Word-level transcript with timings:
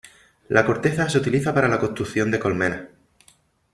La 0.49 0.65
corteza 0.65 1.07
se 1.09 1.19
utiliza 1.19 1.53
para 1.53 1.67
la 1.67 1.77
construcción 1.77 2.31
de 2.31 2.39
colmenas. 2.39 2.85